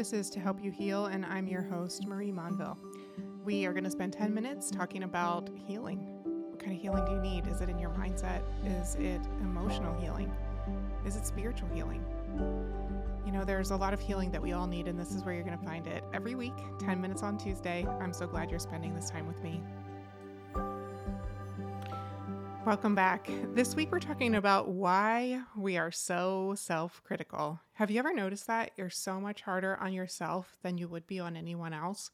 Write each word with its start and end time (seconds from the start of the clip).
This 0.00 0.14
is 0.14 0.30
To 0.30 0.40
Help 0.40 0.64
You 0.64 0.70
Heal, 0.70 1.04
and 1.04 1.26
I'm 1.26 1.46
your 1.46 1.60
host, 1.60 2.06
Marie 2.06 2.32
Monville. 2.32 2.78
We 3.44 3.66
are 3.66 3.74
going 3.74 3.84
to 3.84 3.90
spend 3.90 4.14
10 4.14 4.32
minutes 4.32 4.70
talking 4.70 5.02
about 5.02 5.50
healing. 5.66 5.98
What 6.24 6.58
kind 6.58 6.72
of 6.72 6.80
healing 6.80 7.04
do 7.04 7.12
you 7.12 7.20
need? 7.20 7.46
Is 7.46 7.60
it 7.60 7.68
in 7.68 7.78
your 7.78 7.90
mindset? 7.90 8.40
Is 8.64 8.94
it 8.94 9.20
emotional 9.42 9.92
healing? 10.00 10.32
Is 11.04 11.16
it 11.16 11.26
spiritual 11.26 11.68
healing? 11.74 12.02
You 13.26 13.32
know, 13.32 13.44
there's 13.44 13.72
a 13.72 13.76
lot 13.76 13.92
of 13.92 14.00
healing 14.00 14.30
that 14.30 14.40
we 14.40 14.52
all 14.52 14.66
need, 14.66 14.88
and 14.88 14.98
this 14.98 15.12
is 15.12 15.22
where 15.22 15.34
you're 15.34 15.44
going 15.44 15.58
to 15.58 15.64
find 15.66 15.86
it 15.86 16.02
every 16.14 16.34
week, 16.34 16.54
10 16.78 16.98
minutes 16.98 17.22
on 17.22 17.36
Tuesday. 17.36 17.86
I'm 18.00 18.14
so 18.14 18.26
glad 18.26 18.48
you're 18.48 18.58
spending 18.58 18.94
this 18.94 19.10
time 19.10 19.26
with 19.26 19.42
me. 19.42 19.62
Welcome 22.66 22.94
back. 22.94 23.30
This 23.54 23.74
week 23.74 23.90
we're 23.90 24.00
talking 24.00 24.34
about 24.34 24.68
why 24.68 25.40
we 25.56 25.78
are 25.78 25.90
so 25.90 26.54
self 26.56 27.02
critical. 27.02 27.58
Have 27.72 27.90
you 27.90 27.98
ever 27.98 28.12
noticed 28.12 28.46
that? 28.48 28.72
You're 28.76 28.90
so 28.90 29.18
much 29.18 29.40
harder 29.40 29.78
on 29.78 29.94
yourself 29.94 30.58
than 30.62 30.76
you 30.76 30.86
would 30.86 31.06
be 31.06 31.18
on 31.20 31.38
anyone 31.38 31.72
else. 31.72 32.10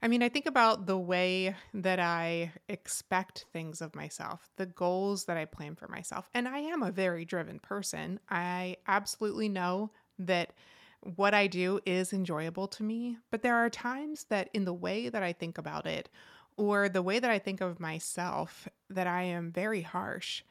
I 0.00 0.06
mean, 0.06 0.22
I 0.22 0.28
think 0.28 0.46
about 0.46 0.86
the 0.86 0.96
way 0.96 1.56
that 1.74 1.98
I 1.98 2.52
expect 2.68 3.46
things 3.52 3.80
of 3.80 3.96
myself, 3.96 4.48
the 4.56 4.66
goals 4.66 5.24
that 5.24 5.36
I 5.36 5.44
plan 5.44 5.74
for 5.74 5.88
myself. 5.88 6.30
And 6.34 6.46
I 6.46 6.58
am 6.58 6.84
a 6.84 6.92
very 6.92 7.24
driven 7.24 7.58
person. 7.58 8.20
I 8.30 8.76
absolutely 8.86 9.48
know 9.48 9.90
that 10.20 10.52
what 11.00 11.34
I 11.34 11.48
do 11.48 11.80
is 11.84 12.12
enjoyable 12.12 12.68
to 12.68 12.84
me, 12.84 13.18
but 13.30 13.42
there 13.42 13.56
are 13.56 13.70
times 13.70 14.24
that 14.30 14.50
in 14.54 14.64
the 14.64 14.72
way 14.72 15.08
that 15.08 15.22
I 15.22 15.32
think 15.32 15.58
about 15.58 15.86
it, 15.86 16.08
or 16.56 16.88
the 16.88 17.02
way 17.02 17.18
that 17.18 17.30
I 17.30 17.38
think 17.38 17.60
of 17.60 17.80
myself 17.80 18.68
that 18.90 19.06
I 19.06 19.22
am 19.24 19.50
very 19.50 19.82
harsh. 19.82 20.42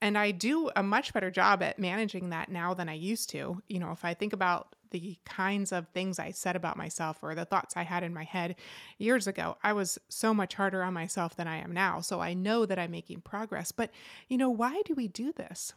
And 0.00 0.16
I 0.16 0.30
do 0.30 0.70
a 0.76 0.82
much 0.82 1.12
better 1.12 1.30
job 1.30 1.62
at 1.62 1.78
managing 1.78 2.30
that 2.30 2.50
now 2.50 2.72
than 2.74 2.88
I 2.88 2.94
used 2.94 3.30
to. 3.30 3.62
You 3.68 3.80
know, 3.80 3.90
if 3.90 4.04
I 4.04 4.14
think 4.14 4.32
about 4.32 4.76
the 4.90 5.18
kinds 5.24 5.72
of 5.72 5.88
things 5.88 6.18
I 6.18 6.30
said 6.30 6.56
about 6.56 6.76
myself 6.76 7.18
or 7.22 7.34
the 7.34 7.44
thoughts 7.44 7.76
I 7.76 7.82
had 7.82 8.04
in 8.04 8.14
my 8.14 8.24
head 8.24 8.54
years 8.98 9.26
ago, 9.26 9.56
I 9.62 9.72
was 9.72 9.98
so 10.08 10.32
much 10.32 10.54
harder 10.54 10.82
on 10.82 10.94
myself 10.94 11.36
than 11.36 11.48
I 11.48 11.58
am 11.58 11.72
now. 11.72 12.00
So 12.00 12.20
I 12.20 12.34
know 12.34 12.64
that 12.64 12.78
I'm 12.78 12.92
making 12.92 13.22
progress. 13.22 13.72
But, 13.72 13.90
you 14.28 14.38
know, 14.38 14.50
why 14.50 14.82
do 14.84 14.94
we 14.94 15.08
do 15.08 15.32
this? 15.32 15.72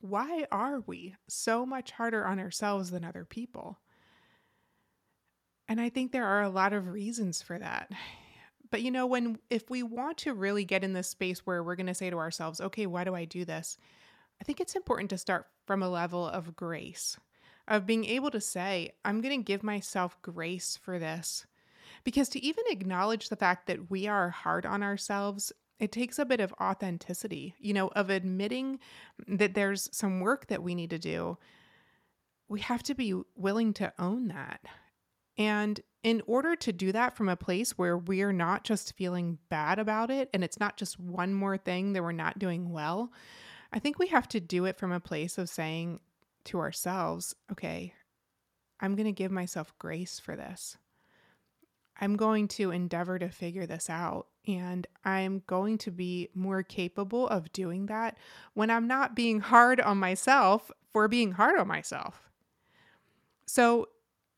Why 0.00 0.46
are 0.50 0.80
we 0.80 1.14
so 1.28 1.64
much 1.64 1.92
harder 1.92 2.26
on 2.26 2.40
ourselves 2.40 2.90
than 2.90 3.04
other 3.04 3.24
people? 3.24 3.78
And 5.68 5.80
I 5.80 5.88
think 5.88 6.10
there 6.10 6.26
are 6.26 6.42
a 6.42 6.50
lot 6.50 6.72
of 6.72 6.88
reasons 6.88 7.40
for 7.40 7.58
that. 7.58 7.92
But 8.72 8.80
you 8.80 8.90
know, 8.90 9.06
when 9.06 9.38
if 9.50 9.68
we 9.68 9.82
want 9.82 10.16
to 10.18 10.32
really 10.32 10.64
get 10.64 10.82
in 10.82 10.94
this 10.94 11.06
space 11.06 11.40
where 11.40 11.62
we're 11.62 11.76
going 11.76 11.86
to 11.88 11.94
say 11.94 12.08
to 12.08 12.16
ourselves, 12.16 12.58
okay, 12.58 12.86
why 12.86 13.04
do 13.04 13.14
I 13.14 13.26
do 13.26 13.44
this? 13.44 13.76
I 14.40 14.44
think 14.44 14.60
it's 14.60 14.74
important 14.74 15.10
to 15.10 15.18
start 15.18 15.46
from 15.66 15.82
a 15.82 15.90
level 15.90 16.26
of 16.26 16.56
grace, 16.56 17.18
of 17.68 17.84
being 17.84 18.06
able 18.06 18.30
to 18.30 18.40
say, 18.40 18.92
I'm 19.04 19.20
going 19.20 19.38
to 19.38 19.44
give 19.44 19.62
myself 19.62 20.16
grace 20.22 20.78
for 20.82 20.98
this. 20.98 21.46
Because 22.02 22.30
to 22.30 22.42
even 22.42 22.64
acknowledge 22.70 23.28
the 23.28 23.36
fact 23.36 23.66
that 23.66 23.90
we 23.90 24.08
are 24.08 24.30
hard 24.30 24.64
on 24.64 24.82
ourselves, 24.82 25.52
it 25.78 25.92
takes 25.92 26.18
a 26.18 26.24
bit 26.24 26.40
of 26.40 26.54
authenticity, 26.58 27.54
you 27.58 27.74
know, 27.74 27.88
of 27.88 28.08
admitting 28.08 28.80
that 29.28 29.52
there's 29.52 29.90
some 29.92 30.20
work 30.20 30.46
that 30.46 30.62
we 30.62 30.74
need 30.74 30.90
to 30.90 30.98
do. 30.98 31.36
We 32.48 32.60
have 32.60 32.82
to 32.84 32.94
be 32.94 33.14
willing 33.36 33.74
to 33.74 33.92
own 33.98 34.28
that. 34.28 34.60
And 35.36 35.78
in 36.02 36.22
order 36.26 36.56
to 36.56 36.72
do 36.72 36.92
that 36.92 37.16
from 37.16 37.28
a 37.28 37.36
place 37.36 37.78
where 37.78 37.96
we're 37.96 38.32
not 38.32 38.64
just 38.64 38.96
feeling 38.96 39.38
bad 39.48 39.78
about 39.78 40.10
it 40.10 40.28
and 40.34 40.42
it's 40.42 40.58
not 40.58 40.76
just 40.76 40.98
one 40.98 41.32
more 41.32 41.56
thing 41.56 41.92
that 41.92 42.02
we're 42.02 42.12
not 42.12 42.38
doing 42.38 42.70
well, 42.70 43.12
I 43.72 43.78
think 43.78 43.98
we 43.98 44.08
have 44.08 44.28
to 44.28 44.40
do 44.40 44.64
it 44.64 44.78
from 44.78 44.92
a 44.92 45.00
place 45.00 45.38
of 45.38 45.48
saying 45.48 46.00
to 46.44 46.58
ourselves, 46.58 47.34
okay, 47.50 47.94
I'm 48.80 48.96
going 48.96 49.06
to 49.06 49.12
give 49.12 49.30
myself 49.30 49.72
grace 49.78 50.18
for 50.18 50.34
this. 50.34 50.76
I'm 52.00 52.16
going 52.16 52.48
to 52.48 52.72
endeavor 52.72 53.18
to 53.18 53.28
figure 53.28 53.66
this 53.66 53.88
out. 53.88 54.26
And 54.48 54.88
I'm 55.04 55.44
going 55.46 55.78
to 55.78 55.92
be 55.92 56.28
more 56.34 56.64
capable 56.64 57.28
of 57.28 57.52
doing 57.52 57.86
that 57.86 58.18
when 58.54 58.70
I'm 58.70 58.88
not 58.88 59.14
being 59.14 59.38
hard 59.38 59.80
on 59.80 59.98
myself 59.98 60.72
for 60.92 61.06
being 61.06 61.32
hard 61.32 61.60
on 61.60 61.68
myself. 61.68 62.28
So 63.46 63.88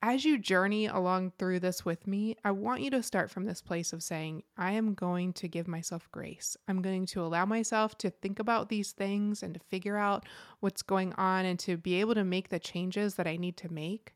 as 0.07 0.23
you 0.23 0.37
journey 0.37 0.85
along 0.85 1.33
through 1.39 1.59
this 1.59 1.83
with 1.83 2.07
me, 2.07 2.37
I 2.45 2.51
want 2.51 2.83
you 2.83 2.91
to 2.91 3.03
start 3.03 3.31
from 3.31 3.47
this 3.47 3.63
place 3.63 3.95
of 3.95 4.03
saying, 4.03 4.43
I 4.55 4.73
am 4.73 4.93
going 4.93 5.33
to 5.33 5.49
give 5.49 5.67
myself 5.67 6.11
grace. 6.13 6.59
I'm 6.69 6.83
going 6.83 7.07
to 7.07 7.23
allow 7.23 7.47
myself 7.47 7.97
to 7.99 8.11
think 8.11 8.39
about 8.39 8.69
these 8.69 8.93
things 8.93 9.43
and 9.43 9.55
to 9.55 9.61
figure 9.71 9.97
out 9.97 10.27
what's 10.61 10.83
going 10.83 11.15
on 11.15 11.47
and 11.47 11.59
to 11.61 11.79
be 11.79 12.03
able 12.03 12.15
to 12.17 12.23
make 12.23 12.51
the 12.51 12.59
changes 12.59 13.15
that 13.15 13.27
I 13.27 13.39
need 13.39 13.57
to 13.57 13.73
make 13.73 14.15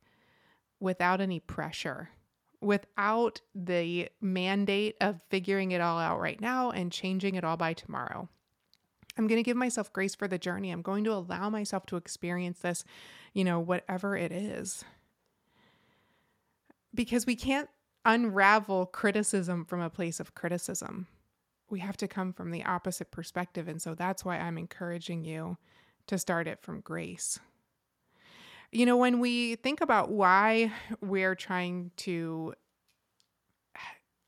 without 0.78 1.22
any 1.22 1.40
pressure, 1.40 2.10
without 2.60 3.40
the 3.54 4.10
mandate 4.20 4.94
of 5.00 5.22
figuring 5.30 5.70
it 5.70 5.80
all 5.80 5.98
out 5.98 6.20
right 6.20 6.38
now 6.38 6.70
and 6.70 6.92
changing 6.92 7.34
it 7.34 7.44
all 7.44 7.56
by 7.56 7.72
tomorrow. 7.72 8.28
I'm 9.16 9.26
going 9.26 9.38
to 9.38 9.42
give 9.42 9.56
myself 9.56 9.90
grace 9.94 10.14
for 10.14 10.28
the 10.28 10.36
journey. 10.36 10.70
I'm 10.70 10.82
going 10.82 11.04
to 11.04 11.14
allow 11.14 11.48
myself 11.48 11.86
to 11.86 11.96
experience 11.96 12.58
this, 12.58 12.84
you 13.32 13.42
know, 13.42 13.58
whatever 13.58 14.18
it 14.18 14.32
is 14.32 14.84
because 16.94 17.26
we 17.26 17.36
can't 17.36 17.68
unravel 18.04 18.86
criticism 18.86 19.64
from 19.64 19.80
a 19.80 19.90
place 19.90 20.20
of 20.20 20.34
criticism. 20.34 21.06
We 21.70 21.80
have 21.80 21.96
to 21.98 22.08
come 22.08 22.32
from 22.32 22.50
the 22.50 22.64
opposite 22.64 23.10
perspective. 23.10 23.68
And 23.68 23.80
so 23.80 23.94
that's 23.94 24.24
why 24.24 24.38
I'm 24.38 24.56
encouraging 24.56 25.24
you 25.24 25.58
to 26.06 26.18
start 26.18 26.46
it 26.46 26.62
from 26.62 26.80
grace. 26.80 27.38
You 28.72 28.86
know, 28.86 28.96
when 28.96 29.20
we 29.20 29.56
think 29.56 29.80
about 29.80 30.10
why 30.10 30.72
we're 31.00 31.34
trying 31.34 31.90
to 31.98 32.54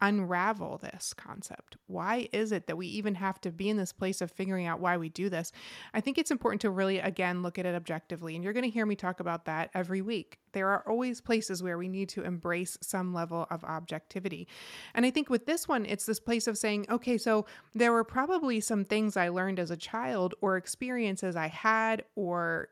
unravel 0.01 0.79
this 0.79 1.13
concept. 1.13 1.77
Why 1.87 2.29
is 2.33 2.53
it 2.53 2.67
that 2.67 2.77
we 2.77 2.87
even 2.87 3.15
have 3.17 3.41
to 3.43 3.51
be 3.51 3.69
in 3.69 3.77
this 3.77 3.93
place 3.93 4.21
of 4.21 4.31
figuring 4.31 4.67
out 4.67 4.81
why 4.81 4.97
we 4.97 5.09
do 5.09 5.29
this? 5.29 5.53
I 5.93 6.01
think 6.01 6.17
it's 6.17 6.31
important 6.31 6.63
to 6.63 6.71
really, 6.71 6.99
again, 6.99 7.43
look 7.43 7.59
at 7.59 7.67
it 7.67 7.75
objectively. 7.75 8.35
And 8.35 8.43
you're 8.43 8.53
going 8.53 8.65
to 8.65 8.71
hear 8.71 8.87
me 8.87 8.97
talk 8.97 9.21
about 9.21 9.45
that 9.45 9.71
every 9.75 10.01
week. 10.01 10.39
There 10.53 10.69
are 10.69 10.83
always 10.89 11.21
places 11.21 11.63
where 11.63 11.79
we 11.79 11.89
need 11.89 12.09
to 12.11 12.23
embrace 12.23 12.79
some 12.81 13.13
level 13.13 13.47
of 13.51 13.63
objectivity. 13.65 14.49
And 14.95 15.05
I 15.05 15.11
think 15.11 15.29
with 15.29 15.47
this 15.47 15.69
one, 15.69 15.85
it's 15.87 16.07
this 16.07 16.21
place 16.21 16.47
of 16.47 16.59
saying, 16.59 16.87
okay, 16.91 17.19
so 17.19 17.47
there 17.75 17.93
were 17.93 18.05
probably 18.05 18.61
some 18.61 18.85
things 18.85 19.17
I 19.17 19.29
learned 19.29 19.59
as 19.59 19.71
a 19.71 19.77
child 19.77 20.35
or 20.41 20.57
experiences 20.57 21.37
I 21.37 21.49
had 21.49 22.05
or 22.17 22.69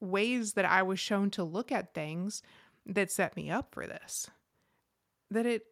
ways 0.00 0.52
that 0.52 0.66
I 0.66 0.82
was 0.82 1.00
shown 1.00 1.30
to 1.30 1.44
look 1.44 1.72
at 1.72 1.94
things 1.94 2.42
that 2.84 3.10
set 3.10 3.34
me 3.34 3.50
up 3.50 3.72
for 3.72 3.86
this. 3.86 4.30
That 5.30 5.46
it 5.46 5.64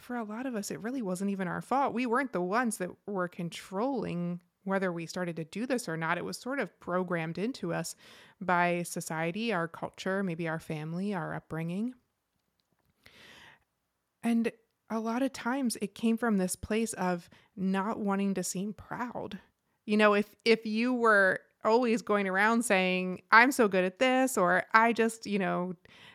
for 0.00 0.16
a 0.16 0.24
lot 0.24 0.46
of 0.46 0.54
us, 0.54 0.70
it 0.70 0.80
really 0.80 1.02
wasn't 1.02 1.30
even 1.30 1.48
our 1.48 1.60
fault. 1.60 1.94
We 1.94 2.06
weren't 2.06 2.32
the 2.32 2.40
ones 2.40 2.78
that 2.78 2.90
were 3.06 3.28
controlling 3.28 4.40
whether 4.64 4.92
we 4.92 5.06
started 5.06 5.36
to 5.36 5.44
do 5.44 5.64
this 5.64 5.88
or 5.88 5.96
not. 5.96 6.18
It 6.18 6.24
was 6.24 6.36
sort 6.36 6.58
of 6.58 6.78
programmed 6.80 7.38
into 7.38 7.72
us 7.72 7.94
by 8.40 8.82
society, 8.82 9.52
our 9.52 9.68
culture, 9.68 10.22
maybe 10.22 10.48
our 10.48 10.58
family, 10.58 11.14
our 11.14 11.34
upbringing. 11.34 11.94
And 14.22 14.50
a 14.90 14.98
lot 14.98 15.22
of 15.22 15.32
times 15.32 15.76
it 15.80 15.94
came 15.94 16.16
from 16.16 16.38
this 16.38 16.56
place 16.56 16.92
of 16.94 17.30
not 17.56 18.00
wanting 18.00 18.34
to 18.34 18.42
seem 18.42 18.72
proud. 18.72 19.38
You 19.84 19.96
know, 19.96 20.14
if 20.14 20.34
if 20.44 20.66
you 20.66 20.94
were 20.94 21.40
always 21.64 22.02
going 22.02 22.26
around 22.26 22.64
saying, 22.64 23.22
I'm 23.30 23.52
so 23.52 23.68
good 23.68 23.84
at 23.84 23.98
this, 23.98 24.36
or 24.36 24.64
I 24.74 24.92
just, 24.92 25.26
you 25.26 25.38
know, 25.38 25.74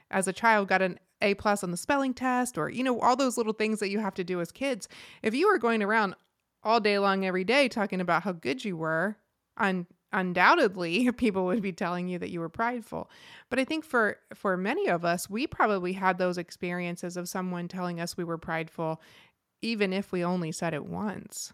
as 0.09 0.27
a 0.27 0.33
child 0.33 0.67
got 0.67 0.81
an 0.81 0.99
a 1.21 1.33
plus 1.35 1.63
on 1.63 1.71
the 1.71 1.77
spelling 1.77 2.13
test 2.13 2.57
or, 2.57 2.69
you 2.69 2.83
know, 2.83 2.99
all 2.99 3.15
those 3.15 3.37
little 3.37 3.53
things 3.53 3.79
that 3.79 3.89
you 3.89 3.99
have 3.99 4.15
to 4.15 4.23
do 4.23 4.41
as 4.41 4.51
kids. 4.51 4.87
If 5.21 5.33
you 5.33 5.47
were 5.47 5.57
going 5.57 5.83
around 5.83 6.15
all 6.63 6.79
day 6.79 6.99
long 6.99 7.25
every 7.25 7.43
day 7.43 7.67
talking 7.67 8.01
about 8.01 8.23
how 8.23 8.31
good 8.33 8.63
you 8.63 8.77
were, 8.77 9.17
un- 9.57 9.87
undoubtedly 10.13 11.11
people 11.17 11.45
would 11.45 11.61
be 11.61 11.71
telling 11.71 12.07
you 12.07 12.19
that 12.19 12.29
you 12.29 12.39
were 12.39 12.49
prideful. 12.49 13.09
But 13.49 13.59
I 13.59 13.65
think 13.65 13.85
for 13.85 14.17
for 14.33 14.57
many 14.57 14.87
of 14.87 15.05
us, 15.05 15.29
we 15.29 15.47
probably 15.47 15.93
had 15.93 16.17
those 16.17 16.37
experiences 16.37 17.17
of 17.17 17.29
someone 17.29 17.67
telling 17.67 17.99
us 17.99 18.17
we 18.17 18.23
were 18.23 18.37
prideful 18.37 19.01
even 19.61 19.93
if 19.93 20.11
we 20.11 20.23
only 20.23 20.51
said 20.51 20.73
it 20.73 20.85
once. 20.85 21.53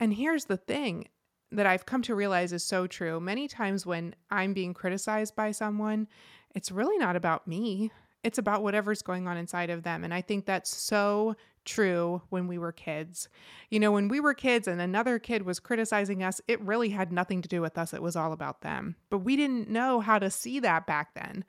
And 0.00 0.14
here's 0.14 0.46
the 0.46 0.56
thing 0.56 1.08
that 1.50 1.66
I've 1.66 1.86
come 1.86 2.02
to 2.02 2.14
realize 2.14 2.52
is 2.52 2.64
so 2.64 2.86
true. 2.86 3.20
Many 3.20 3.48
times 3.48 3.86
when 3.86 4.14
I'm 4.30 4.52
being 4.52 4.74
criticized 4.74 5.34
by 5.34 5.50
someone, 5.50 6.08
it's 6.54 6.70
really 6.70 6.98
not 6.98 7.16
about 7.16 7.46
me. 7.46 7.90
It's 8.24 8.38
about 8.38 8.62
whatever's 8.62 9.02
going 9.02 9.28
on 9.28 9.36
inside 9.36 9.70
of 9.70 9.82
them. 9.82 10.04
And 10.04 10.12
I 10.12 10.20
think 10.20 10.44
that's 10.44 10.74
so 10.74 11.36
true 11.64 12.22
when 12.30 12.48
we 12.48 12.58
were 12.58 12.72
kids. 12.72 13.28
You 13.70 13.78
know, 13.78 13.92
when 13.92 14.08
we 14.08 14.20
were 14.20 14.34
kids 14.34 14.66
and 14.66 14.80
another 14.80 15.18
kid 15.18 15.42
was 15.44 15.60
criticizing 15.60 16.22
us, 16.22 16.40
it 16.48 16.60
really 16.62 16.88
had 16.88 17.12
nothing 17.12 17.42
to 17.42 17.48
do 17.48 17.60
with 17.60 17.76
us. 17.78 17.92
It 17.92 18.02
was 18.02 18.16
all 18.16 18.32
about 18.32 18.62
them. 18.62 18.96
But 19.10 19.18
we 19.18 19.36
didn't 19.36 19.68
know 19.68 20.00
how 20.00 20.18
to 20.18 20.30
see 20.30 20.60
that 20.60 20.86
back 20.86 21.14
then. 21.14 21.44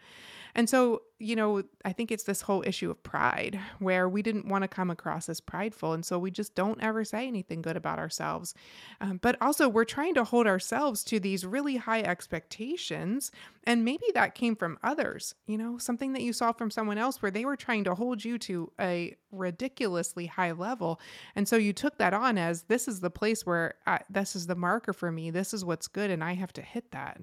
And 0.56 0.69
so, 0.69 1.04
you 1.19 1.36
know, 1.36 1.63
I 1.84 1.92
think 1.94 2.12
it's 2.12 2.24
this 2.24 2.42
whole 2.42 2.63
issue 2.66 2.90
of 2.90 3.04
pride 3.04 3.60
where 3.80 4.07
we 4.07 4.22
didn't 4.22 4.48
want 4.48 4.63
to 4.63 4.68
come 4.68 4.90
across 4.90 5.30
as 5.30 5.42
prideful. 5.42 5.94
And 5.94 6.06
so 6.06 6.18
we 6.18 6.31
just 6.31 6.56
don't 6.56 6.81
ever 6.81 7.04
say 7.04 7.28
anything 7.28 7.62
good 7.62 7.75
about 7.75 8.00
ourselves. 8.00 8.54
Um, 9.01 9.19
but 9.22 9.38
also, 9.42 9.68
we're 9.68 9.86
trying 9.86 10.13
to 10.16 10.24
hold 10.24 10.48
ourselves 10.48 11.04
to 11.06 11.19
these 11.19 11.46
really 11.46 11.78
high 11.78 12.01
expectations. 12.01 13.31
And 13.66 13.86
maybe 13.86 14.06
that 14.13 14.36
came 14.36 14.56
from 14.56 14.80
others, 14.81 15.36
you 15.46 15.57
know, 15.57 15.78
something 15.78 16.13
that 16.13 16.24
you 16.24 16.34
saw 16.34 16.51
from 16.51 16.72
someone 16.72 16.98
else 16.98 17.22
where 17.22 17.31
they 17.31 17.46
were 17.46 17.57
trying 17.57 17.84
to 17.84 17.96
hold 17.96 18.24
you 18.24 18.38
to 18.40 18.72
a 18.80 19.16
ridiculously 19.31 20.25
high 20.25 20.51
level. 20.54 21.00
And 21.36 21.48
so 21.48 21.56
you 21.57 21.74
took 21.74 21.98
that 21.98 22.13
on 22.13 22.38
as 22.38 22.63
this 22.63 22.88
is 22.88 23.01
the 23.01 23.10
place 23.10 23.46
where 23.46 23.75
I, 23.86 24.00
this 24.10 24.36
is 24.36 24.48
the 24.48 24.56
marker 24.56 24.94
for 24.94 25.12
me. 25.12 25.31
This 25.31 25.54
is 25.54 25.66
what's 25.66 25.88
good. 25.88 26.10
And 26.10 26.24
I 26.24 26.34
have 26.34 26.54
to 26.54 26.62
hit 26.62 26.92
that. 26.92 27.19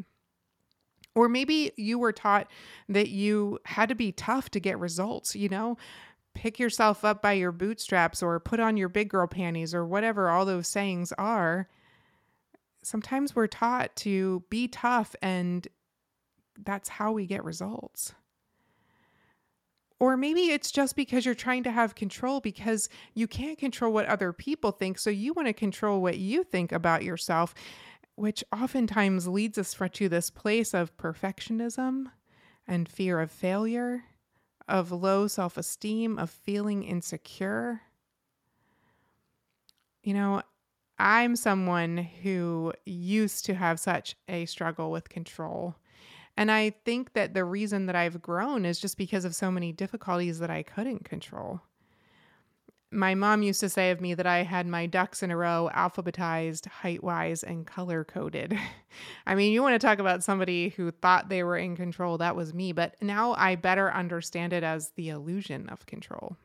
Or 1.17 1.31
maybe 1.31 1.73
you 1.77 1.99
were 1.99 2.13
taught 2.13 2.47
that 2.91 3.09
you 3.09 3.59
had 3.65 3.89
to 3.89 3.95
be 3.95 4.13
tough 4.13 4.51
to 4.51 4.61
get 4.61 4.79
results, 4.79 5.35
you 5.35 5.49
know? 5.49 5.79
Pick 6.35 6.59
yourself 6.59 7.07
up 7.07 7.23
by 7.23 7.33
your 7.33 7.53
bootstraps 7.53 8.23
or 8.23 8.39
put 8.39 8.61
on 8.61 8.77
your 8.77 8.91
big 8.91 9.09
girl 9.09 9.27
panties 9.27 9.75
or 9.75 9.87
whatever 9.87 10.29
all 10.29 10.45
those 10.45 10.69
sayings 10.69 11.13
are. 11.13 11.71
Sometimes 12.83 13.35
we're 13.35 13.47
taught 13.47 13.97
to 13.97 14.45
be 14.51 14.69
tough 14.69 15.17
and 15.23 15.67
that's 16.63 16.91
how 16.91 17.13
we 17.13 17.27
get 17.27 17.43
results. 17.43 18.15
Or 19.99 20.19
maybe 20.19 20.51
it's 20.51 20.71
just 20.71 20.95
because 20.95 21.25
you're 21.25 21.35
trying 21.35 21.63
to 21.63 21.71
have 21.71 21.95
control 21.95 22.41
because 22.41 22.91
you 23.15 23.27
can't 23.27 23.57
control 23.57 23.95
what 23.95 24.05
other 24.05 24.35
people 24.35 24.71
think. 24.71 24.99
So 24.99 25.09
you 25.09 25.33
want 25.33 25.49
to 25.49 25.55
control 25.55 26.03
what 26.03 26.19
you 26.19 26.45
think 26.45 26.73
about 26.73 27.03
yourself 27.03 27.55
which 28.17 28.43
oftentimes 28.53 29.29
leads 29.29 29.59
us 29.59 29.77
to 29.93 30.09
this 30.09 30.31
place 30.31 30.75
of 30.75 30.97
perfectionism 30.97 32.07
and 32.67 32.89
fear 32.89 33.21
of 33.21 33.31
failure, 33.31 34.05
of 34.67 34.91
low 34.91 35.29
self 35.29 35.57
esteem, 35.57 36.19
of 36.19 36.31
feeling 36.31 36.83
insecure. 36.83 37.83
You 40.03 40.15
know, 40.15 40.43
I'm 40.99 41.37
someone 41.37 41.99
who 41.99 42.73
used 42.85 43.45
to 43.47 43.55
have 43.55 43.79
such 43.79 44.17
a 44.29 44.47
struggle 44.47 44.91
with 44.91 45.09
control. 45.09 45.77
And 46.39 46.51
I 46.51 46.71
think 46.85 47.13
that 47.15 47.35
the 47.35 47.45
reason 47.45 47.87
that 47.87 47.97
I've 47.97 48.21
grown 48.23 48.65
is 48.65 48.79
just 48.79 48.99
because 48.99 49.25
of 49.25 49.35
so 49.35 49.51
many 49.51 49.73
difficulties 49.73 50.39
that 50.39 50.51
I 50.51 50.63
couldn't 50.63 51.05
control 51.05 51.63
my 52.97 53.15
mom 53.15 53.43
used 53.43 53.61
to 53.61 53.69
say 53.69 53.91
of 53.91 54.01
me 54.01 54.15
that 54.15 54.27
I 54.27 54.43
had 54.43 54.67
my 54.67 54.87
ducks 54.87 55.23
in 55.23 55.31
a 55.31 55.37
row, 55.37 55.71
alphabetized, 55.75 56.67
height 56.67 57.05
wise, 57.05 57.43
and 57.43 57.67
color 57.67 58.05
coded. 58.05 58.59
I 59.27 59.35
mean, 59.35 59.53
you 59.53 59.63
want 59.63 59.75
to 59.75 59.87
talk 59.87 59.99
about 59.99 60.25
somebody 60.25 60.71
who 60.71 60.91
thought 60.91 61.29
they 61.29 61.43
were 61.43 61.59
in 61.59 61.77
control, 61.77 62.19
that 62.19 62.35
was 62.35 62.55
me, 62.55 62.73
but 62.73 62.95
now 63.03 63.35
I 63.35 63.55
better 63.55 63.93
understand 63.93 64.53
it 64.53 64.65
as 64.65 64.91
the 64.97 65.11
illusion 65.11 65.69
of 65.69 65.85
control. 65.87 66.37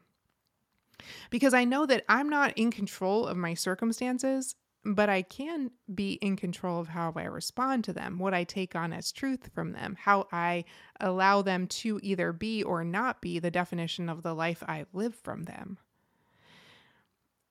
Because 1.30 1.54
I 1.54 1.64
know 1.64 1.86
that 1.86 2.04
I'm 2.10 2.30
not 2.30 2.54
in 2.58 2.70
control 2.70 3.26
of 3.26 3.38
my 3.38 3.54
circumstances, 3.54 4.56
but 4.84 5.10
I 5.10 5.22
can 5.22 5.72
be 5.94 6.14
in 6.14 6.36
control 6.36 6.80
of 6.80 6.90
how 6.90 7.14
I 7.16 7.24
respond 7.24 7.84
to 7.86 7.94
them, 7.94 8.20
what 8.20 8.34
I 8.34 8.44
take 8.44 8.76
on 8.76 8.94
as 8.94 9.12
truth 9.12 9.50
from 9.54 9.72
them, 9.72 9.96
how 10.00 10.28
I 10.32 10.66
allow 11.00 11.42
them 11.44 11.68
to 11.68 12.00
either 12.04 12.34
be 12.34 12.62
or 12.64 12.84
not 12.84 13.22
be 13.22 13.40
the 13.40 13.52
definition 13.52 14.10
of 14.10 14.22
the 14.22 14.34
life 14.34 14.64
I 14.68 14.86
live 14.92 15.16
from 15.16 15.44
them. 15.44 15.78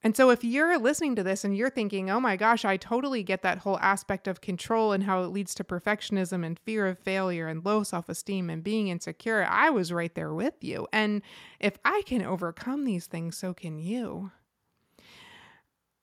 And 0.02 0.16
so, 0.16 0.30
if 0.30 0.42
you're 0.42 0.78
listening 0.78 1.14
to 1.16 1.22
this 1.22 1.44
and 1.44 1.54
you're 1.54 1.68
thinking, 1.68 2.10
oh 2.10 2.20
my 2.20 2.36
gosh, 2.36 2.64
I 2.64 2.78
totally 2.78 3.22
get 3.22 3.42
that 3.42 3.58
whole 3.58 3.78
aspect 3.80 4.26
of 4.26 4.40
control 4.40 4.92
and 4.92 5.04
how 5.04 5.22
it 5.22 5.28
leads 5.28 5.54
to 5.56 5.64
perfectionism 5.64 6.44
and 6.44 6.58
fear 6.58 6.86
of 6.86 6.98
failure 6.98 7.48
and 7.48 7.64
low 7.64 7.82
self 7.82 8.08
esteem 8.08 8.48
and 8.48 8.64
being 8.64 8.88
insecure, 8.88 9.46
I 9.48 9.68
was 9.68 9.92
right 9.92 10.14
there 10.14 10.32
with 10.32 10.54
you. 10.62 10.88
And 10.92 11.20
if 11.58 11.76
I 11.84 12.02
can 12.06 12.24
overcome 12.24 12.84
these 12.84 13.06
things, 13.06 13.36
so 13.36 13.52
can 13.52 13.78
you. 13.78 14.32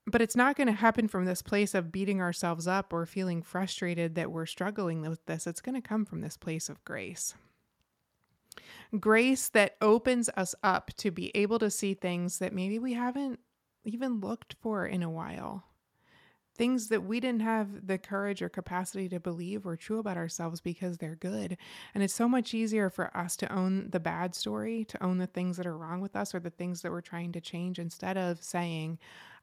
But 0.05 0.21
it's 0.21 0.35
not 0.35 0.55
going 0.55 0.67
to 0.67 0.73
happen 0.73 1.07
from 1.07 1.25
this 1.25 1.41
place 1.41 1.73
of 1.73 1.91
beating 1.91 2.21
ourselves 2.21 2.67
up 2.67 2.93
or 2.93 3.05
feeling 3.05 3.41
frustrated 3.41 4.15
that 4.15 4.31
we're 4.31 4.45
struggling 4.45 5.01
with 5.01 5.25
this. 5.25 5.47
It's 5.47 5.59
going 5.59 5.75
to 5.75 5.85
come 5.85 6.05
from 6.05 6.21
this 6.21 6.37
place 6.37 6.69
of 6.69 6.83
grace 6.85 7.33
grace 8.99 9.49
that 9.49 9.75
opens 9.81 10.29
us 10.35 10.55
up 10.63 10.91
to 10.97 11.11
be 11.11 11.35
able 11.35 11.59
to 11.59 11.69
see 11.69 11.93
things 11.93 12.39
that 12.39 12.53
maybe 12.53 12.79
we 12.79 12.93
haven't 12.93 13.39
even 13.87 14.19
looked 14.19 14.55
for 14.61 14.85
in 14.85 15.01
a 15.01 15.09
while. 15.09 15.63
Things 16.55 16.87
that 16.89 17.03
we 17.03 17.19
didn't 17.19 17.43
have 17.43 17.85
the 17.85 17.99
courage 17.99 18.41
or 18.41 18.49
capacity 18.49 19.07
to 19.09 19.19
believe 19.19 19.63
were 19.63 19.77
true 19.77 19.99
about 19.99 20.17
ourselves 20.17 20.59
because 20.59 20.97
they're 20.97 21.15
good. 21.15 21.55
And 21.93 22.03
it's 22.03 22.15
so 22.15 22.27
much 22.27 22.53
easier 22.53 22.89
for 22.89 23.15
us 23.15 23.37
to 23.37 23.53
own 23.53 23.91
the 23.91 23.99
bad 23.99 24.33
story, 24.33 24.83
to 24.85 25.03
own 25.03 25.19
the 25.19 25.27
things 25.27 25.57
that 25.57 25.67
are 25.67 25.77
wrong 25.77 26.01
with 26.01 26.15
us 26.15 26.33
or 26.33 26.39
the 26.39 26.49
things 26.49 26.81
that 26.81 26.91
we're 26.91 27.01
trying 27.01 27.31
to 27.33 27.41
change 27.41 27.77
instead 27.77 28.17
of 28.17 28.43
saying, 28.43 28.97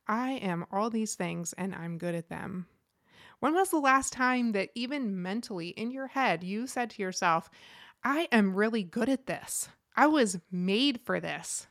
I 0.09 0.33
am 0.33 0.67
all 0.73 0.91
these 0.91 1.15
things 1.15 1.53
and 1.53 1.73
I'm 1.73 1.99
good 1.99 2.17
at 2.17 2.29
them. 2.29 2.67
When 3.39 3.55
was 3.55 3.71
the 3.71 3.79
last 3.79 4.13
time 4.13 4.53
that 4.53 4.71
even 4.75 5.23
mentally 5.23 5.69
in 5.69 5.91
your 5.91 6.09
head 6.09 6.43
you 6.43 6.67
said 6.67 6.91
to 6.91 7.03
yourself, 7.03 7.49
I 8.03 8.29
am 8.33 8.55
really 8.55 8.83
good 8.83 9.09
at 9.09 9.27
this? 9.27 9.69
I 9.97 10.09
was 10.09 10.41
made 10.51 11.01
for 11.05 11.21
this. 11.21 11.69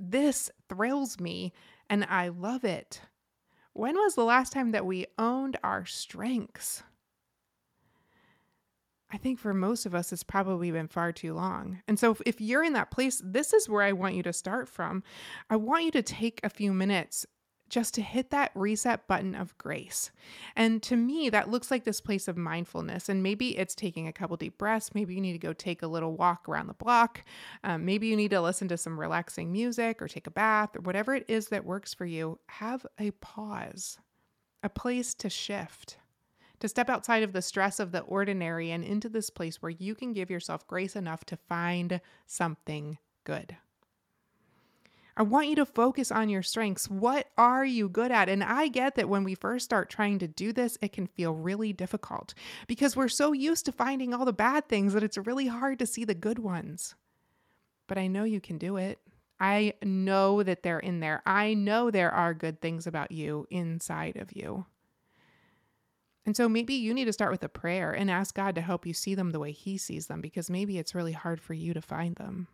This 0.00 0.50
thrills 0.68 1.20
me 1.20 1.52
and 1.90 2.04
I 2.08 2.28
love 2.28 2.64
it. 2.64 3.02
When 3.74 3.94
was 3.96 4.14
the 4.14 4.24
last 4.24 4.52
time 4.52 4.72
that 4.72 4.86
we 4.86 5.06
owned 5.18 5.58
our 5.62 5.84
strengths? 5.84 6.82
I 9.12 9.18
think 9.18 9.38
for 9.38 9.52
most 9.52 9.86
of 9.86 9.94
us, 9.94 10.12
it's 10.12 10.22
probably 10.22 10.70
been 10.70 10.88
far 10.88 11.12
too 11.12 11.34
long. 11.34 11.82
And 11.88 11.98
so, 11.98 12.16
if, 12.24 12.40
you're 12.40 12.62
in 12.62 12.74
that 12.74 12.92
place, 12.92 13.20
this 13.24 13.52
is 13.52 13.68
where 13.68 13.82
I 13.82 13.92
want 13.92 14.14
you 14.14 14.22
to 14.22 14.32
start 14.32 14.68
from. 14.68 15.02
I 15.50 15.56
want 15.56 15.84
you 15.84 15.90
to 15.92 16.02
take 16.02 16.40
a 16.44 16.50
few 16.50 16.72
minutes 16.72 17.26
just 17.70 17.94
to 17.94 18.02
hit 18.02 18.30
that 18.30 18.50
reset 18.54 19.06
button 19.06 19.34
of 19.34 19.56
grace. 19.56 20.10
And 20.56 20.82
to 20.82 20.96
me, 20.96 21.30
that 21.30 21.50
looks 21.50 21.70
like 21.70 21.84
this 21.84 22.00
place 22.00 22.28
of 22.28 22.36
mindfulness. 22.36 23.08
And 23.08 23.22
maybe 23.22 23.56
it's 23.56 23.74
taking 23.74 24.06
a 24.06 24.12
couple 24.12 24.36
deep 24.36 24.58
breaths. 24.58 24.94
Maybe 24.94 25.14
you 25.14 25.20
need 25.20 25.32
to 25.32 25.38
go 25.38 25.52
take 25.52 25.82
a 25.82 25.86
little 25.86 26.16
walk 26.16 26.48
around 26.48 26.66
the 26.66 26.74
block. 26.74 27.24
Um, 27.64 27.84
maybe 27.84 28.08
you 28.08 28.16
need 28.16 28.32
to 28.32 28.40
listen 28.40 28.68
to 28.68 28.76
some 28.76 28.98
relaxing 28.98 29.50
music 29.52 30.02
or 30.02 30.08
take 30.08 30.26
a 30.26 30.30
bath 30.30 30.76
or 30.76 30.80
whatever 30.80 31.14
it 31.14 31.24
is 31.28 31.48
that 31.48 31.64
works 31.64 31.94
for 31.94 32.04
you. 32.04 32.38
Have 32.46 32.84
a 32.98 33.12
pause, 33.12 33.98
a 34.62 34.68
place 34.68 35.14
to 35.14 35.30
shift. 35.30 35.96
To 36.60 36.68
step 36.68 36.90
outside 36.90 37.22
of 37.22 37.32
the 37.32 37.40
stress 37.40 37.80
of 37.80 37.90
the 37.90 38.00
ordinary 38.00 38.70
and 38.70 38.84
into 38.84 39.08
this 39.08 39.30
place 39.30 39.62
where 39.62 39.70
you 39.70 39.94
can 39.94 40.12
give 40.12 40.28
yourself 40.28 40.66
grace 40.66 40.94
enough 40.94 41.24
to 41.26 41.38
find 41.48 42.02
something 42.26 42.98
good. 43.24 43.56
I 45.20 45.22
want 45.22 45.48
you 45.48 45.56
to 45.56 45.66
focus 45.66 46.10
on 46.10 46.30
your 46.30 46.42
strengths. 46.42 46.88
What 46.88 47.26
are 47.36 47.62
you 47.62 47.90
good 47.90 48.10
at? 48.10 48.30
And 48.30 48.42
I 48.42 48.68
get 48.68 48.94
that 48.94 49.10
when 49.10 49.22
we 49.22 49.34
first 49.34 49.66
start 49.66 49.90
trying 49.90 50.18
to 50.20 50.26
do 50.26 50.50
this, 50.50 50.78
it 50.80 50.94
can 50.94 51.06
feel 51.06 51.34
really 51.34 51.74
difficult 51.74 52.32
because 52.66 52.96
we're 52.96 53.08
so 53.08 53.34
used 53.34 53.66
to 53.66 53.72
finding 53.72 54.14
all 54.14 54.24
the 54.24 54.32
bad 54.32 54.66
things 54.66 54.94
that 54.94 55.02
it's 55.02 55.18
really 55.18 55.46
hard 55.46 55.78
to 55.80 55.86
see 55.86 56.06
the 56.06 56.14
good 56.14 56.38
ones. 56.38 56.94
But 57.86 57.98
I 57.98 58.06
know 58.06 58.24
you 58.24 58.40
can 58.40 58.56
do 58.56 58.78
it. 58.78 58.98
I 59.38 59.74
know 59.82 60.42
that 60.42 60.62
they're 60.62 60.78
in 60.78 61.00
there. 61.00 61.20
I 61.26 61.52
know 61.52 61.90
there 61.90 62.12
are 62.12 62.32
good 62.32 62.62
things 62.62 62.86
about 62.86 63.12
you 63.12 63.46
inside 63.50 64.16
of 64.16 64.34
you. 64.34 64.64
And 66.24 66.34
so 66.34 66.48
maybe 66.48 66.72
you 66.72 66.94
need 66.94 67.04
to 67.04 67.12
start 67.12 67.30
with 67.30 67.44
a 67.44 67.48
prayer 67.50 67.92
and 67.92 68.10
ask 68.10 68.34
God 68.34 68.54
to 68.54 68.62
help 68.62 68.86
you 68.86 68.94
see 68.94 69.14
them 69.14 69.32
the 69.32 69.38
way 69.38 69.52
He 69.52 69.76
sees 69.76 70.06
them 70.06 70.22
because 70.22 70.48
maybe 70.48 70.78
it's 70.78 70.94
really 70.94 71.12
hard 71.12 71.42
for 71.42 71.52
you 71.52 71.74
to 71.74 71.82
find 71.82 72.16
them. 72.16 72.48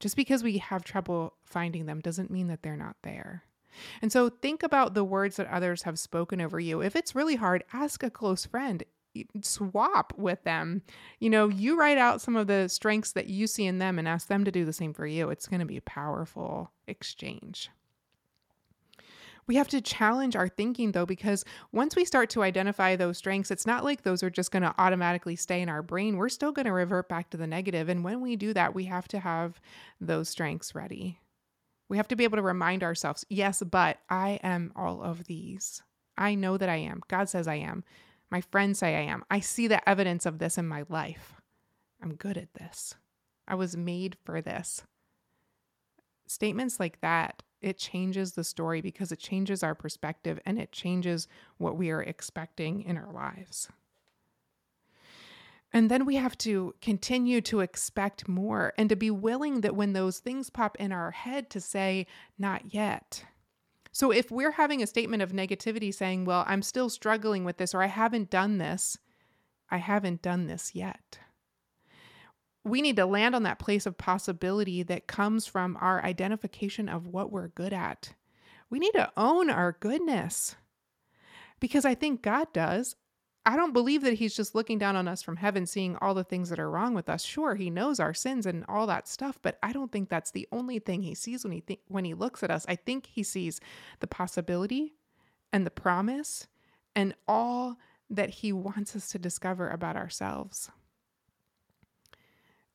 Just 0.00 0.16
because 0.16 0.42
we 0.42 0.58
have 0.58 0.84
trouble 0.84 1.34
finding 1.44 1.86
them 1.86 2.00
doesn't 2.00 2.30
mean 2.30 2.48
that 2.48 2.62
they're 2.62 2.76
not 2.76 2.96
there. 3.02 3.44
And 4.02 4.10
so 4.10 4.28
think 4.28 4.62
about 4.62 4.94
the 4.94 5.04
words 5.04 5.36
that 5.36 5.46
others 5.48 5.82
have 5.82 5.98
spoken 5.98 6.40
over 6.40 6.58
you. 6.58 6.80
If 6.80 6.96
it's 6.96 7.14
really 7.14 7.36
hard, 7.36 7.64
ask 7.72 8.02
a 8.02 8.10
close 8.10 8.46
friend. 8.46 8.82
Swap 9.42 10.12
with 10.16 10.42
them. 10.44 10.82
You 11.18 11.30
know, 11.30 11.48
you 11.48 11.78
write 11.78 11.98
out 11.98 12.20
some 12.20 12.36
of 12.36 12.46
the 12.46 12.68
strengths 12.68 13.12
that 13.12 13.26
you 13.26 13.46
see 13.46 13.66
in 13.66 13.78
them 13.78 13.98
and 13.98 14.06
ask 14.06 14.28
them 14.28 14.44
to 14.44 14.52
do 14.52 14.64
the 14.64 14.72
same 14.72 14.92
for 14.92 15.06
you. 15.06 15.30
It's 15.30 15.48
going 15.48 15.60
to 15.60 15.66
be 15.66 15.76
a 15.76 15.82
powerful 15.82 16.72
exchange. 16.86 17.70
We 19.48 19.56
have 19.56 19.68
to 19.68 19.80
challenge 19.80 20.36
our 20.36 20.46
thinking 20.46 20.92
though, 20.92 21.06
because 21.06 21.44
once 21.72 21.96
we 21.96 22.04
start 22.04 22.28
to 22.30 22.42
identify 22.42 22.94
those 22.94 23.16
strengths, 23.16 23.50
it's 23.50 23.66
not 23.66 23.82
like 23.82 24.02
those 24.02 24.22
are 24.22 24.30
just 24.30 24.52
going 24.52 24.62
to 24.62 24.74
automatically 24.78 25.36
stay 25.36 25.62
in 25.62 25.70
our 25.70 25.82
brain. 25.82 26.18
We're 26.18 26.28
still 26.28 26.52
going 26.52 26.66
to 26.66 26.72
revert 26.72 27.08
back 27.08 27.30
to 27.30 27.38
the 27.38 27.46
negative. 27.46 27.88
And 27.88 28.04
when 28.04 28.20
we 28.20 28.36
do 28.36 28.52
that, 28.52 28.74
we 28.74 28.84
have 28.84 29.08
to 29.08 29.18
have 29.18 29.58
those 30.00 30.28
strengths 30.28 30.74
ready. 30.74 31.18
We 31.88 31.96
have 31.96 32.08
to 32.08 32.16
be 32.16 32.24
able 32.24 32.36
to 32.36 32.42
remind 32.42 32.84
ourselves, 32.84 33.24
yes, 33.30 33.62
but 33.62 33.98
I 34.10 34.38
am 34.42 34.70
all 34.76 35.02
of 35.02 35.24
these. 35.24 35.82
I 36.18 36.34
know 36.34 36.58
that 36.58 36.68
I 36.68 36.76
am. 36.76 37.00
God 37.08 37.30
says 37.30 37.48
I 37.48 37.54
am. 37.54 37.84
My 38.30 38.42
friends 38.42 38.80
say 38.80 38.96
I 38.96 39.10
am. 39.10 39.24
I 39.30 39.40
see 39.40 39.66
the 39.66 39.88
evidence 39.88 40.26
of 40.26 40.38
this 40.38 40.58
in 40.58 40.68
my 40.68 40.84
life. 40.90 41.40
I'm 42.02 42.16
good 42.16 42.36
at 42.36 42.52
this. 42.52 42.94
I 43.46 43.54
was 43.54 43.78
made 43.78 44.18
for 44.26 44.42
this. 44.42 44.82
Statements 46.26 46.78
like 46.78 47.00
that 47.00 47.42
it 47.60 47.78
changes 47.78 48.32
the 48.32 48.44
story 48.44 48.80
because 48.80 49.12
it 49.12 49.18
changes 49.18 49.62
our 49.62 49.74
perspective 49.74 50.38
and 50.46 50.58
it 50.58 50.72
changes 50.72 51.28
what 51.56 51.76
we 51.76 51.90
are 51.90 52.02
expecting 52.02 52.82
in 52.82 52.96
our 52.96 53.12
lives. 53.12 53.68
And 55.72 55.90
then 55.90 56.06
we 56.06 56.16
have 56.16 56.38
to 56.38 56.74
continue 56.80 57.40
to 57.42 57.60
expect 57.60 58.26
more 58.26 58.72
and 58.78 58.88
to 58.88 58.96
be 58.96 59.10
willing 59.10 59.60
that 59.60 59.76
when 59.76 59.92
those 59.92 60.18
things 60.18 60.48
pop 60.48 60.76
in 60.76 60.92
our 60.92 61.10
head 61.10 61.50
to 61.50 61.60
say, 61.60 62.06
not 62.38 62.72
yet. 62.72 63.24
So 63.92 64.10
if 64.10 64.30
we're 64.30 64.52
having 64.52 64.82
a 64.82 64.86
statement 64.86 65.22
of 65.22 65.32
negativity 65.32 65.92
saying, 65.92 66.24
well, 66.24 66.44
I'm 66.46 66.62
still 66.62 66.88
struggling 66.88 67.44
with 67.44 67.58
this 67.58 67.74
or 67.74 67.82
I 67.82 67.86
haven't 67.86 68.30
done 68.30 68.58
this, 68.58 68.96
I 69.70 69.78
haven't 69.78 70.22
done 70.22 70.46
this 70.46 70.74
yet. 70.74 71.18
We 72.68 72.82
need 72.82 72.96
to 72.96 73.06
land 73.06 73.34
on 73.34 73.44
that 73.44 73.58
place 73.58 73.86
of 73.86 73.98
possibility 73.98 74.82
that 74.84 75.06
comes 75.06 75.46
from 75.46 75.76
our 75.80 76.04
identification 76.04 76.88
of 76.88 77.06
what 77.06 77.32
we're 77.32 77.48
good 77.48 77.72
at. 77.72 78.14
We 78.70 78.78
need 78.78 78.92
to 78.92 79.10
own 79.16 79.50
our 79.50 79.72
goodness 79.72 80.56
because 81.60 81.84
I 81.84 81.94
think 81.94 82.22
God 82.22 82.52
does. 82.52 82.96
I 83.46 83.56
don't 83.56 83.72
believe 83.72 84.02
that 84.02 84.14
he's 84.14 84.36
just 84.36 84.54
looking 84.54 84.78
down 84.78 84.94
on 84.94 85.08
us 85.08 85.22
from 85.22 85.36
heaven, 85.36 85.64
seeing 85.64 85.96
all 85.96 86.12
the 86.12 86.24
things 86.24 86.50
that 86.50 86.58
are 86.58 86.70
wrong 86.70 86.92
with 86.92 87.08
us. 87.08 87.22
Sure, 87.22 87.54
he 87.54 87.70
knows 87.70 87.98
our 87.98 88.12
sins 88.12 88.44
and 88.44 88.64
all 88.68 88.86
that 88.88 89.08
stuff, 89.08 89.38
but 89.40 89.58
I 89.62 89.72
don't 89.72 89.90
think 89.90 90.10
that's 90.10 90.32
the 90.32 90.46
only 90.52 90.78
thing 90.78 91.02
he 91.02 91.14
sees 91.14 91.44
when 91.44 91.52
he 91.52 91.62
th- 91.62 91.80
when 91.88 92.04
he 92.04 92.12
looks 92.12 92.42
at 92.42 92.50
us. 92.50 92.66
I 92.68 92.76
think 92.76 93.06
he 93.06 93.22
sees 93.22 93.60
the 94.00 94.06
possibility 94.06 94.92
and 95.50 95.64
the 95.64 95.70
promise 95.70 96.46
and 96.94 97.14
all 97.26 97.78
that 98.10 98.30
he 98.30 98.52
wants 98.52 98.94
us 98.94 99.08
to 99.10 99.18
discover 99.18 99.70
about 99.70 99.96
ourselves. 99.96 100.70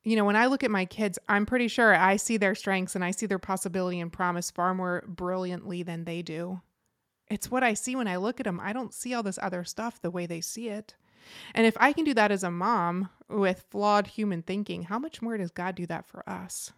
You 0.04 0.16
know, 0.16 0.24
when 0.24 0.36
I 0.36 0.46
look 0.46 0.62
at 0.62 0.70
my 0.70 0.84
kids, 0.84 1.18
I'm 1.28 1.46
pretty 1.46 1.66
sure 1.66 1.94
I 1.94 2.16
see 2.16 2.36
their 2.36 2.54
strengths 2.54 2.94
and 2.94 3.02
I 3.02 3.10
see 3.10 3.24
their 3.26 3.38
possibility 3.38 4.00
and 4.00 4.12
promise 4.12 4.50
far 4.50 4.74
more 4.74 5.02
brilliantly 5.08 5.82
than 5.82 6.04
they 6.04 6.20
do. 6.20 6.60
It's 7.30 7.50
what 7.50 7.64
I 7.64 7.72
see 7.72 7.96
when 7.96 8.06
I 8.06 8.16
look 8.16 8.38
at 8.38 8.44
them. 8.44 8.60
I 8.60 8.74
don't 8.74 8.92
see 8.92 9.14
all 9.14 9.22
this 9.22 9.38
other 9.40 9.64
stuff 9.64 10.00
the 10.00 10.10
way 10.10 10.26
they 10.26 10.42
see 10.42 10.68
it. 10.68 10.94
And 11.54 11.66
if 11.66 11.74
I 11.80 11.94
can 11.94 12.04
do 12.04 12.12
that 12.14 12.30
as 12.30 12.44
a 12.44 12.50
mom 12.50 13.08
with 13.30 13.64
flawed 13.70 14.08
human 14.08 14.42
thinking, 14.42 14.82
how 14.84 14.98
much 14.98 15.22
more 15.22 15.38
does 15.38 15.50
God 15.50 15.74
do 15.74 15.86
that 15.86 16.06
for 16.06 16.28
us? 16.28 16.72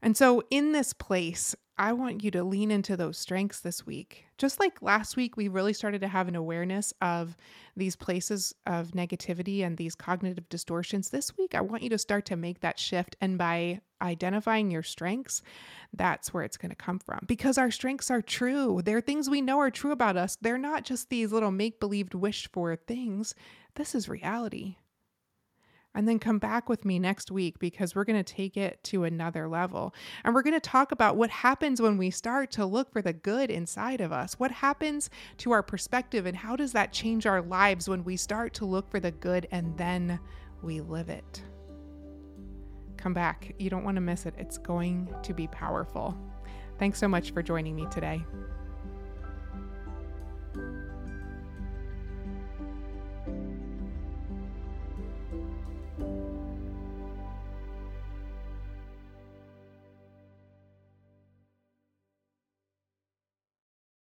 And 0.00 0.16
so, 0.16 0.42
in 0.50 0.72
this 0.72 0.94
place, 0.94 1.54
I 1.78 1.92
want 1.92 2.24
you 2.24 2.30
to 2.32 2.42
lean 2.42 2.72
into 2.72 2.96
those 2.96 3.16
strengths 3.16 3.60
this 3.60 3.86
week. 3.86 4.26
Just 4.36 4.58
like 4.58 4.82
last 4.82 5.16
week, 5.16 5.36
we 5.36 5.46
really 5.46 5.72
started 5.72 6.00
to 6.00 6.08
have 6.08 6.26
an 6.26 6.34
awareness 6.34 6.92
of 7.00 7.36
these 7.76 7.94
places 7.94 8.52
of 8.66 8.90
negativity 8.90 9.64
and 9.64 9.76
these 9.76 9.94
cognitive 9.94 10.48
distortions. 10.48 11.10
This 11.10 11.36
week, 11.38 11.54
I 11.54 11.60
want 11.60 11.84
you 11.84 11.90
to 11.90 11.98
start 11.98 12.24
to 12.26 12.36
make 12.36 12.60
that 12.60 12.80
shift. 12.80 13.16
And 13.20 13.38
by 13.38 13.80
identifying 14.02 14.72
your 14.72 14.82
strengths, 14.82 15.40
that's 15.92 16.34
where 16.34 16.42
it's 16.42 16.56
going 16.56 16.70
to 16.70 16.76
come 16.76 16.98
from 16.98 17.20
because 17.26 17.58
our 17.58 17.70
strengths 17.70 18.10
are 18.10 18.22
true. 18.22 18.82
They're 18.84 19.00
things 19.00 19.30
we 19.30 19.40
know 19.40 19.60
are 19.60 19.70
true 19.70 19.92
about 19.92 20.16
us. 20.16 20.36
They're 20.40 20.58
not 20.58 20.84
just 20.84 21.10
these 21.10 21.32
little 21.32 21.52
make 21.52 21.78
believed, 21.78 22.14
wished 22.14 22.48
for 22.52 22.74
things. 22.74 23.34
This 23.76 23.94
is 23.94 24.08
reality 24.08 24.76
and 25.98 26.06
then 26.06 26.20
come 26.20 26.38
back 26.38 26.68
with 26.68 26.84
me 26.84 26.96
next 27.00 27.28
week 27.28 27.58
because 27.58 27.92
we're 27.92 28.04
going 28.04 28.22
to 28.22 28.32
take 28.32 28.56
it 28.56 28.78
to 28.84 29.02
another 29.02 29.48
level. 29.48 29.92
And 30.22 30.32
we're 30.32 30.44
going 30.44 30.54
to 30.54 30.60
talk 30.60 30.92
about 30.92 31.16
what 31.16 31.28
happens 31.28 31.82
when 31.82 31.98
we 31.98 32.10
start 32.10 32.52
to 32.52 32.64
look 32.64 32.92
for 32.92 33.02
the 33.02 33.12
good 33.12 33.50
inside 33.50 34.00
of 34.00 34.12
us. 34.12 34.34
What 34.34 34.52
happens 34.52 35.10
to 35.38 35.50
our 35.50 35.62
perspective, 35.64 36.24
and 36.24 36.36
how 36.36 36.54
does 36.54 36.70
that 36.70 36.92
change 36.92 37.26
our 37.26 37.42
lives 37.42 37.88
when 37.88 38.04
we 38.04 38.16
start 38.16 38.54
to 38.54 38.64
look 38.64 38.88
for 38.88 39.00
the 39.00 39.10
good 39.10 39.48
and 39.50 39.76
then 39.76 40.20
we 40.62 40.80
live 40.80 41.08
it? 41.08 41.42
Come 42.96 43.12
back. 43.12 43.56
You 43.58 43.68
don't 43.68 43.82
want 43.82 43.96
to 43.96 44.00
miss 44.00 44.24
it. 44.24 44.34
It's 44.38 44.56
going 44.56 45.12
to 45.24 45.34
be 45.34 45.48
powerful. 45.48 46.16
Thanks 46.78 47.00
so 47.00 47.08
much 47.08 47.32
for 47.32 47.42
joining 47.42 47.74
me 47.74 47.88
today. 47.90 48.22